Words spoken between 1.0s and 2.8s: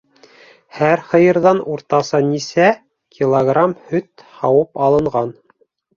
һыйырҙан уртаса нисә